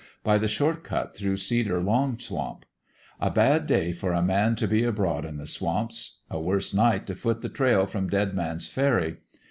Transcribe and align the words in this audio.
by 0.23 0.39
the 0.39 0.47
short 0.47 0.83
cut 0.83 1.15
through 1.15 1.37
Cedar 1.37 1.79
Long 1.79 2.17
Swamp. 2.17 2.65
A 3.19 3.29
bad 3.29 3.67
day 3.67 3.91
for 3.91 4.13
a 4.13 4.21
man 4.23 4.55
t' 4.55 4.65
be 4.65 4.83
abroad 4.83 5.25
in 5.25 5.37
the 5.37 5.45
swamps: 5.45 6.21
a 6.27 6.39
worse 6.39 6.73
night 6.73 7.05
t' 7.05 7.13
foot 7.13 7.43
the 7.43 7.49
trail 7.49 7.85
from 7.85 8.09
Dead 8.09 8.33
Man's 8.33 8.67
Ferry. 8.67 9.17